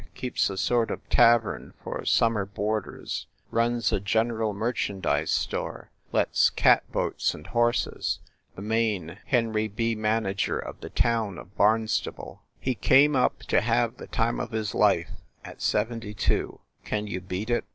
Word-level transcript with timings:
Keeps 0.15 0.49
a 0.49 0.57
sort 0.57 0.89
of 0.89 1.07
tavern 1.11 1.75
for 1.83 2.03
summer 2.05 2.43
boarders, 2.43 3.27
runs 3.51 3.91
a 3.93 3.99
general 3.99 4.51
mer 4.51 4.73
chandise 4.73 5.29
store, 5.29 5.91
lets 6.11 6.49
cat 6.49 6.91
boats 6.91 7.35
and 7.35 7.45
horses, 7.45 8.17
the 8.55 8.63
main 8.63 9.19
Henry 9.27 9.67
B. 9.67 9.93
Manager 9.93 10.57
of 10.57 10.81
the 10.81 10.89
town 10.89 11.37
of 11.37 11.55
Barnstable. 11.55 12.41
He 12.59 12.73
THE 12.73 12.77
LIARS 12.79 12.81
CLUB 12.81 12.81
59 12.87 12.97
came 12.99 13.15
up 13.15 13.39
to 13.41 13.61
have 13.61 13.97
the 13.97 14.07
time 14.07 14.39
of 14.39 14.49
his 14.49 14.73
life 14.73 15.11
at 15.45 15.61
seventy 15.61 16.15
two 16.15 16.61
can 16.83 17.05
you 17.05 17.21
beat 17.21 17.51
it? 17.51 17.63